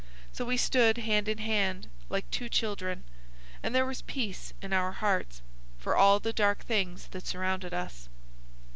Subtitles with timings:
[0.33, 3.03] So we stood hand in hand, like two children,
[3.61, 5.43] and there was peace in our hearts
[5.77, 8.09] for all the dark things that surrounded us.